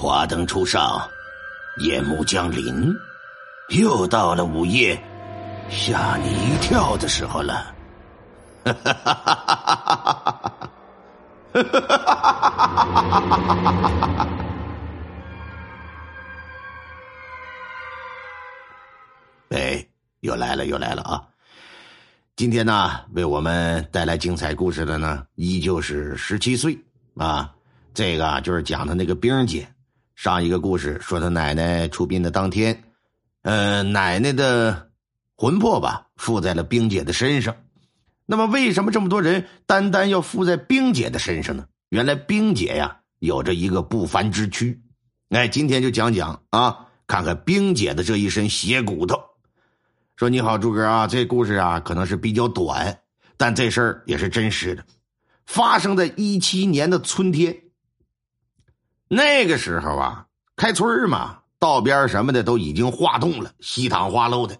[0.00, 1.02] 华灯初上，
[1.78, 2.94] 夜幕降临，
[3.70, 4.96] 又到了午夜
[5.68, 7.74] 吓你一跳的时候了。
[8.64, 10.54] 哈哈哈哈哈
[14.16, 14.28] 哈！
[19.48, 19.84] 哎，
[20.20, 21.20] 又来了，又来了啊！
[22.36, 26.78] 今天呢，为我们带来精彩故事的呢，依旧是十七岁
[27.16, 27.52] 啊。
[27.92, 29.68] 这个就是讲的那个冰姐。
[30.18, 32.82] 上一个故事说，他奶奶出殡的当天，
[33.42, 34.90] 呃，奶奶的
[35.36, 37.54] 魂魄吧附在了冰姐的身上。
[38.26, 41.66] 那么，为什么这么多人单单要附在冰姐的身上呢？
[41.90, 44.82] 原来冰姐呀有着一个不凡之躯。
[45.28, 49.22] 哎，今天就讲讲啊，看看冰姐的这一身血骨头。
[50.16, 52.98] 说你好，朱哥啊，这故事啊可能是比较短，
[53.36, 54.84] 但这事儿也是真实的，
[55.46, 57.56] 发生在一七年的春天。
[59.08, 64.58] 那个时候啊，开春嘛，道边什么的都已经化冻了，稀汤化漏的。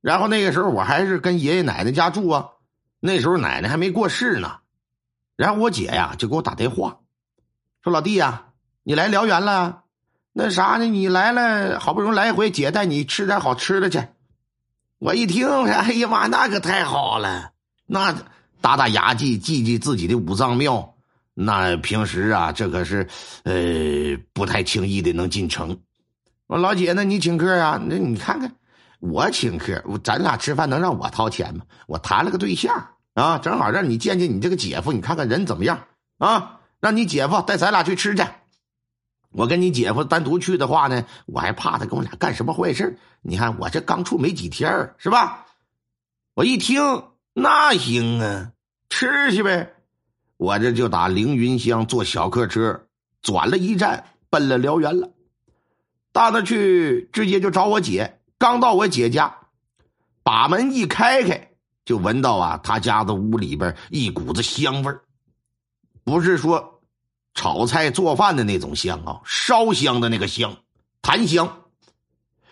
[0.00, 2.48] 然后那个时候我还是跟爷爷奶奶家住啊，
[3.00, 4.58] 那时候奶奶还没过世呢。
[5.36, 7.00] 然后我姐呀就给我打电话，
[7.82, 8.46] 说：“老弟呀，
[8.82, 9.82] 你来辽源了？
[10.32, 10.86] 那啥呢？
[10.86, 14.02] 你来了，好不容易来一回，姐带你吃点好吃的去。”
[14.98, 17.52] 我一听，哎呀妈，那可太好了！
[17.84, 18.16] 那
[18.62, 20.95] 打打牙祭，祭祭自己的五脏庙。
[21.38, 23.06] 那平时啊，这可是，
[23.44, 25.78] 呃，不太轻易的能进城。
[26.46, 27.78] 我老姐，那你请客啊？
[27.90, 28.54] 那你看看，
[29.00, 31.66] 我请客，咱俩吃饭能让我掏钱吗？
[31.86, 35.84] 我谈了个对象啊，正好让你见见你这个姐夫，你看看人怎么样
[36.16, 36.60] 啊？
[36.80, 38.24] 让你姐夫带咱俩去吃去。
[39.32, 45.44] 我跟你姐夫单独去的话呢，我还怕他跟我俩干什么坏事你看我这刚处没几天是吧？
[46.32, 46.80] 我一听，
[47.34, 48.52] 那行啊，
[48.88, 49.74] 吃去呗。
[50.36, 52.86] 我这就打凌云乡坐小客车，
[53.22, 55.10] 转了一站，奔了辽源了。
[56.12, 58.20] 到那去，直接就找我姐。
[58.38, 59.34] 刚到我姐家，
[60.22, 61.50] 把门一开开，
[61.84, 64.94] 就闻到啊，他家的屋里边一股子香味
[66.04, 66.82] 不是说
[67.34, 70.56] 炒菜做饭的那种香啊，烧香的那个香，
[71.02, 71.62] 檀香。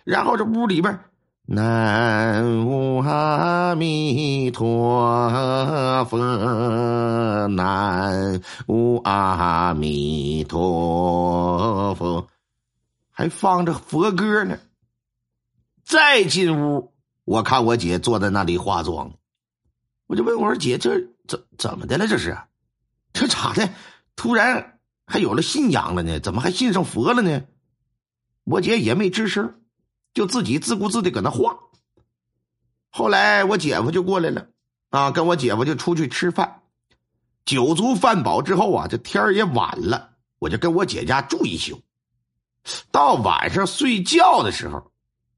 [0.05, 1.00] 然后这屋里边。
[1.47, 12.27] 南无阿弥陀佛，南无阿弥陀佛，
[13.10, 14.59] 还放着佛歌呢。
[15.84, 16.94] 再进屋，
[17.27, 19.12] 我看我姐坐在那里化妆，
[20.06, 22.06] 我就问我说：“姐，这怎怎么的了？
[22.09, 22.38] 这是，
[23.12, 23.69] 这咋的？
[24.16, 26.21] 突然还有了信仰了呢？
[26.21, 27.43] 怎么还信上佛了呢？”
[28.44, 29.61] 我姐也没吱声。
[30.15, 31.59] 就自己自顾自的搁那画。
[32.89, 34.47] 后来我姐夫就过来了，
[34.91, 36.63] 啊，跟我姐夫就出去吃饭，
[37.45, 41.83] 酒足饭饱之后啊，这天也晚了，我就跟我姐家住一宿。
[42.93, 44.93] 到晚上睡觉的时候，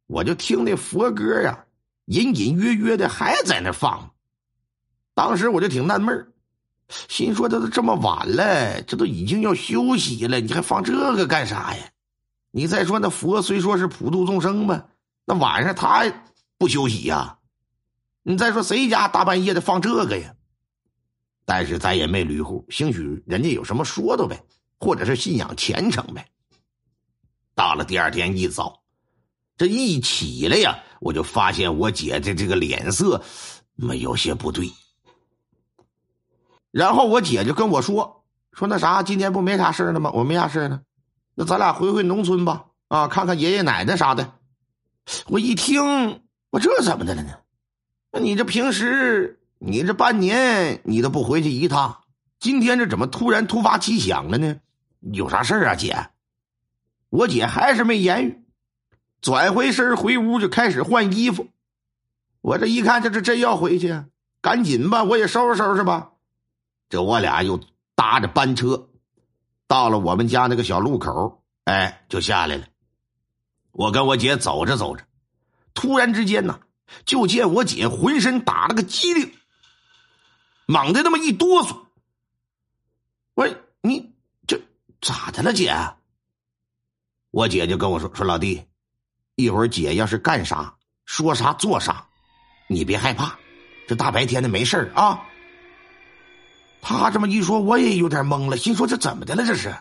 [0.07, 1.65] 我就听那佛歌呀，
[2.05, 4.13] 隐隐约约的还在那放。
[5.15, 6.33] 当时我就挺纳闷
[7.09, 11.91] 心说这都这么晚了，这都已经要休息了，你还放这个干啥呀？
[12.57, 14.87] 你再说那佛虽说是普度众生吧，
[15.27, 16.11] 那晚上他
[16.57, 17.37] 不休息呀？
[18.23, 20.35] 你再说谁家大半夜的放这个呀？
[21.45, 24.43] 但是咱也没捋乎，兴许人家有什么说道呗，
[24.81, 26.27] 或者是信仰虔诚呗。
[27.55, 28.81] 到了第二天一早，
[29.59, 33.23] 这一起来呀，我就发现我姐的这个脸色
[33.75, 34.73] 没有些不对。
[36.71, 40.11] 然后我姐就跟我说：“说那啥，今天不没啥事了吗？
[40.15, 40.81] 我没啥事呢。”
[41.39, 44.33] 那咱俩回回农村吧，啊，看看爷爷奶奶啥的。
[45.27, 47.31] 我一听，我这怎么的了呢？
[48.11, 51.99] 那你这平时，你这半年你都不回去一趟，
[52.41, 54.57] 今天这怎么突然突发奇想了呢？
[55.01, 56.09] 有啥事啊，姐？
[57.11, 58.43] 我姐还是没言语，
[59.21, 61.49] 转回身回屋就开始换衣服。
[62.41, 64.05] 我这一看，这是真要回去，
[64.41, 66.13] 赶紧吧，我也收拾收拾吧。
[66.89, 67.61] 这我俩又
[67.95, 68.89] 搭着班车。
[69.67, 72.67] 到了我们家那个小路口，哎，就下来了。
[73.73, 75.05] 我跟我姐走着走着，
[75.75, 76.61] 突然之间呢，
[77.05, 79.35] 就见我姐浑身打了个激灵，
[80.67, 81.87] 猛的那么一哆嗦。
[83.35, 84.15] 喂：“你
[84.47, 84.63] 这
[85.01, 85.75] 咋的了，姐？”
[87.31, 88.65] 我姐就跟我说：“说老弟，
[89.35, 92.09] 一会儿姐要是干啥、说啥、做啥，
[92.69, 93.39] 你别害怕，
[93.87, 95.23] 这大白天的没事啊。”
[96.89, 99.45] 他这么一说，我也有点懵了，心说这怎么的了？
[99.45, 99.75] 这是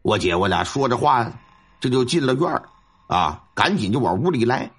[0.00, 1.30] 我姐，我俩说着话，
[1.78, 2.62] 这就进了院
[3.06, 4.70] 啊，赶紧就往屋里来。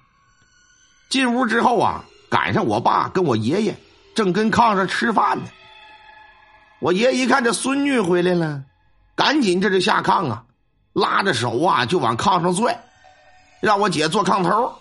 [1.10, 3.76] 进屋之后啊，赶上我爸跟我爷爷
[4.16, 5.44] 正跟炕上吃饭呢。
[6.80, 8.64] 我爷一看这孙女回来了，
[9.14, 10.44] 赶紧这就下炕啊，
[10.92, 12.82] 拉着手啊就往炕上拽，
[13.60, 14.74] 让我姐坐炕头。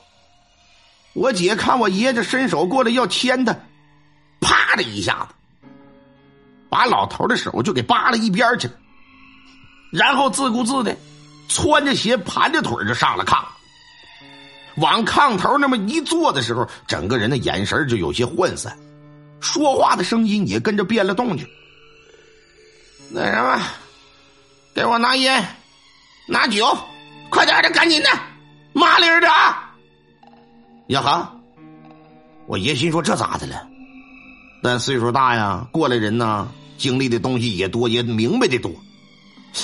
[1.13, 3.56] 我姐看我爷这伸手过来要牵她，
[4.42, 5.36] 啪的一下子，
[6.74, 8.74] 把老头的手就给扒了一边去了，
[9.92, 10.98] 然后自顾自的
[11.48, 13.44] 穿着鞋盘着腿就上了炕，
[14.78, 18.75] 往炕头那么一坐的时候，整个人的眼神就有些涣散，
[19.40, 21.48] 说话的声音也跟着变了动静。
[23.12, 23.62] 那什么，
[24.74, 25.46] 给我拿烟，
[26.28, 26.76] 拿酒，
[27.30, 28.10] 快点的，赶紧的，
[28.74, 29.76] 麻利的啊！
[30.88, 31.36] 呀哈！
[32.48, 33.68] 我爷心说这咋的了？
[34.64, 36.48] 但岁数大呀，过来人呐，
[36.83, 38.69] 经历的东西也多，也明白的多。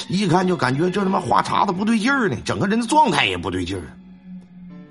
[0.08, 3.98] 一看就感觉这他妈话茬子不对劲儿呢，整个人的状态也不对劲儿。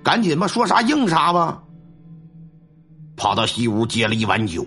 [0.02, 1.62] 赶紧吧，说啥应啥吧。
[3.16, 4.66] 跑到西屋接了一碗酒，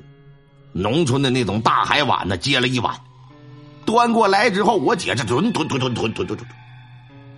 [0.72, 2.96] 农村的那种大海碗呢，接了一碗，
[3.86, 6.50] 端过来之后，我姐这吞吞吞吞吞吞吞吞，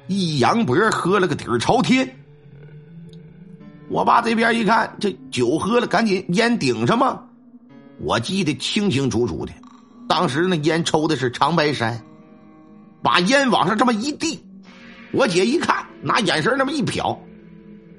[0.07, 2.09] 一扬脖喝了个底儿朝天。
[3.89, 7.19] 我爸这边一看，这酒喝了，赶紧烟顶上嘛。
[7.99, 9.51] 我记得清清楚楚的，
[10.07, 12.01] 当时那烟抽的是长白山，
[13.01, 14.44] 把烟往上这么一递，
[15.11, 17.17] 我姐一看，拿眼神那么一瞟，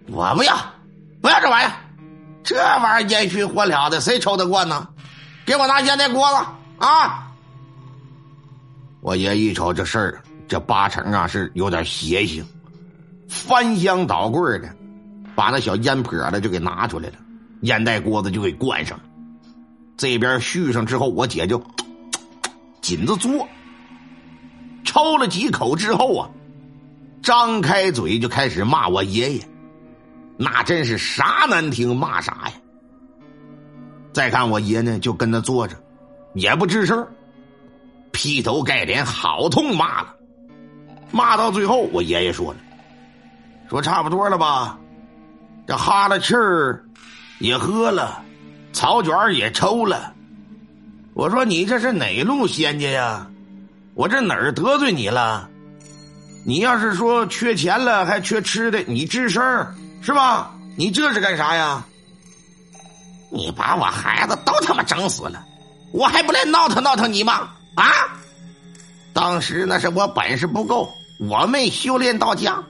[0.09, 0.57] 我不要，
[1.21, 1.73] 不要这玩意儿，
[2.43, 4.89] 这玩意儿烟熏火燎的，谁抽得惯呢？
[5.47, 6.37] 给我拿烟袋锅子
[6.79, 7.31] 啊！
[9.01, 12.45] 我爷一瞅这事儿，这八成啊是有点邪性，
[13.29, 14.69] 翻箱倒柜的。
[15.37, 17.17] 把那小烟坡子就给拿出来了，
[17.63, 19.05] 烟袋锅子就给关上了。
[19.97, 21.59] 这边续上之后，我姐就
[22.85, 23.49] 紧着嘬，
[24.85, 26.29] 抽了几口之后啊，
[27.23, 29.49] 张开嘴就开始骂我爷爷，
[30.37, 32.53] 那真是啥难听骂啥呀。
[34.13, 35.75] 再看我爷呢，就跟那坐着，
[36.35, 37.09] 也不吱声，
[38.13, 40.15] 劈头盖脸好痛骂了。
[41.11, 42.59] 骂到最后，我爷爷说了
[43.71, 44.79] ：“说差不多了吧。”
[45.67, 46.85] 这哈了气儿
[47.39, 48.23] 也喝了，
[48.75, 50.13] 草卷也抽了。
[51.15, 53.27] 我说你这是哪路仙家呀？
[53.95, 55.49] 我这哪儿得罪你了？
[56.45, 59.43] 你要是说缺钱了还缺吃的，你吱声
[60.03, 60.51] 是吧？
[60.77, 61.85] 你这是干啥呀？
[63.31, 65.45] 你把我孩子都他妈整死了，
[65.93, 67.49] 我还不来闹腾闹腾你吗？
[67.77, 67.87] 啊！
[69.13, 72.61] 当时那是我本事不够，我没修炼到家。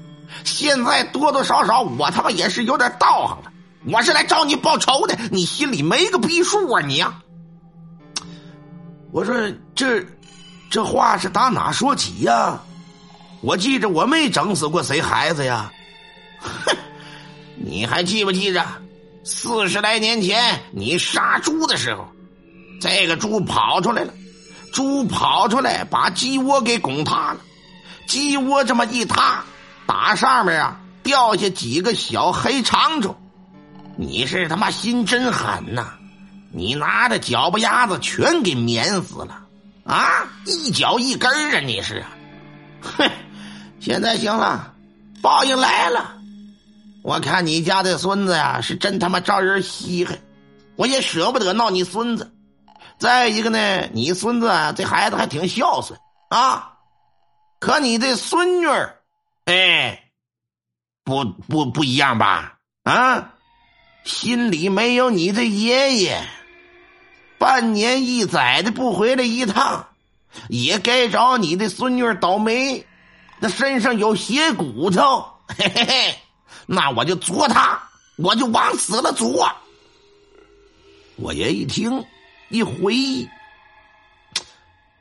[0.45, 3.51] 现在多多少少，我他妈也是有点道行了。
[3.87, 6.83] 我是来找你报仇的，你心里没个逼数啊！
[6.83, 7.15] 你呀，
[9.15, 9.33] 我说
[9.77, 10.05] 这
[10.69, 12.61] 这话是打哪说起呀？
[13.43, 15.71] 我记着我没整死过谁孩子呀。
[16.41, 16.77] 哼，
[17.57, 18.67] 你还记不记着
[19.23, 22.09] 四十来年前你杀猪的时候，
[22.81, 24.13] 这个猪跑出来了，
[24.73, 27.37] 猪跑出来把鸡窝给拱塌了，
[28.09, 29.45] 鸡窝这么一塌。
[29.87, 33.15] 打上面啊，掉下几个小黑长虫，
[33.97, 35.93] 你是他妈心真狠呐！
[36.57, 39.43] 你拿着脚巴丫子全给碾死了
[39.85, 40.29] 啊！
[40.47, 41.59] 一脚一根啊！
[41.59, 42.05] 你是，
[42.81, 43.11] 哼！
[43.81, 44.73] 现在行了，
[45.21, 46.17] 报应来了。
[47.03, 50.17] 我看你家的孙子呀，是真他妈招人稀罕，
[50.77, 52.33] 我也舍不得闹你孙子。
[52.99, 55.99] 再一个呢，你孙子啊，这孩子还挺孝顺
[56.31, 56.75] 啊，
[57.59, 59.01] 可你这孙女儿。
[59.47, 60.05] 哎，
[61.03, 62.59] 不不不一样吧？
[62.85, 63.33] 啊，
[64.05, 66.23] 心里没有你的爷爷，
[67.39, 69.89] 半年一载的不回来一趟，
[70.49, 72.87] 也该找你的孙女倒霉。
[73.39, 76.19] 那身上有血骨头，嘿嘿嘿，
[76.67, 77.83] 那我就啄他，
[78.17, 79.53] 我就往死了啄。
[81.17, 82.05] 我爷一听，
[82.49, 83.29] 一回忆，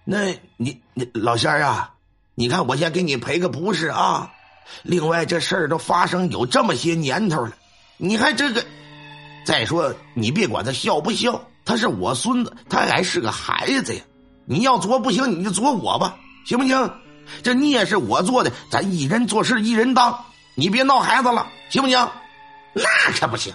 [0.04, 1.94] 那你你老仙儿啊？
[2.36, 4.32] 你看，我先给你赔个不是啊。
[4.82, 7.54] 另外，这事儿都发生有这么些年头了，
[7.98, 8.66] 你还这个？
[9.46, 14.02] 再说，你别管他孝不孝，他是我孙子，他还是个孩子呀。
[14.46, 16.92] 你要作不行，你就作我吧，行不行？
[17.42, 22.10] 这孽是我做的，咱一人做事一人当，你别闹孩子了，行不行？
[22.74, 23.54] 那可不行！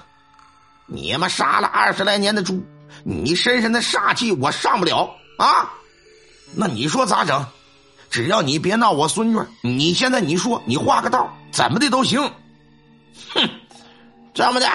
[0.87, 2.65] 你妈杀了二十来年的猪，
[3.05, 5.71] 你身上的煞气我上不了啊！
[6.55, 7.45] 那你说咋整？
[8.09, 12.23] 只要你别闹我孙女，你现在你说你画个道，怎么的都行。
[13.35, 13.51] 哼，
[14.33, 14.67] 这么的，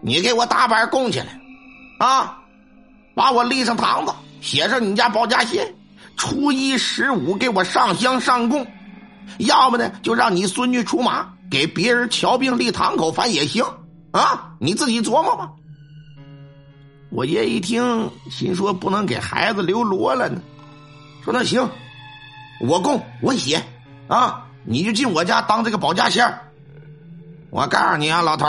[0.00, 1.40] 你给我打板供起来，
[2.04, 2.36] 啊，
[3.14, 5.74] 把我立上堂子，写上你家保家仙，
[6.18, 8.66] 初一十五给我上香上供，
[9.38, 13.64] 要么呢就让你孙女出马给别人瞧病立堂口，反正也行
[14.10, 15.50] 啊，你自己琢磨吧。
[17.10, 20.42] 我爷一听，心说不能给孩子留罗了呢，
[21.24, 21.66] 说那行。
[22.60, 23.62] 我供我写
[24.08, 26.38] 啊，你就进我家当这个保家仙。
[27.48, 28.46] 我告诉你啊，老头，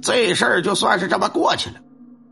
[0.00, 1.80] 这事儿就算是这么过去了。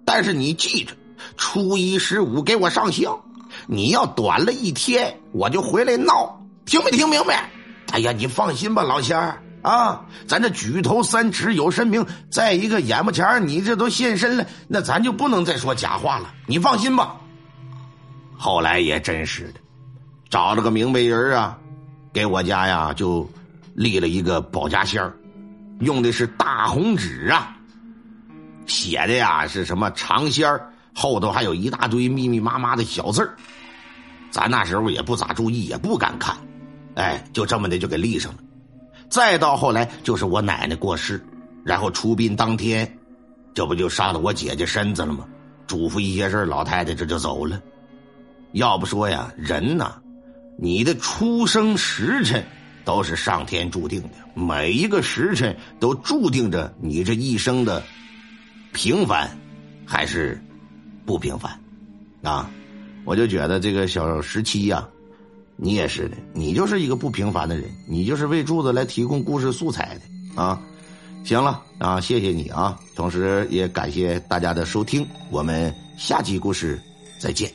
[0.06, 0.94] 但是你记着，
[1.36, 3.20] 初一十五给我上香。
[3.66, 7.50] 你要短了一天，我就回来闹，听没听明白？
[7.92, 12.06] 哎呀，你放心吧，老仙儿啊，咱这举头三尺有神明。
[12.30, 16.32] 再一个，眼巴前你这都现身了，那咱就不能再说假话了。
[16.46, 17.16] 你放心吧。
[18.36, 19.60] 后来也真是的，
[20.28, 21.58] 找了个明白人啊，
[22.12, 23.28] 给我家呀就
[23.74, 25.16] 立了一个保家仙儿。
[25.80, 27.55] 用的是大红纸啊，
[28.66, 33.36] 写的呀是什么长仙儿，后头还有一大堆密密麻麻的小字儿。
[34.30, 36.36] 咱那时候也不咋注意，也不敢看，
[36.94, 38.38] 哎，就这么的就给立上了。
[39.08, 41.24] 再到后来，就是我奶奶过世，
[41.64, 42.98] 然后出殡当天，
[43.54, 45.24] 这不就杀了我姐姐身子了吗？
[45.66, 47.60] 嘱咐一些事老太太这就走了。
[48.52, 49.94] 要不说呀，人呐，
[50.58, 52.44] 你的出生时辰。
[52.84, 57.82] 都是上天注定的，每一个时辰都注定着你这一生的
[58.76, 59.26] 平凡
[59.86, 60.38] 还是
[61.06, 61.58] 不平凡
[62.22, 62.50] 啊！
[63.06, 64.86] 我就觉得这个小十七呀，
[65.56, 70.60] 你也是的，你就是一个不平凡的人，你就是为柱子来提供故事素材的啊！
[71.24, 76.78] 行了啊，谢谢你啊，同时也感谢大家的收听，我们下集故事
[77.18, 77.50] 再见。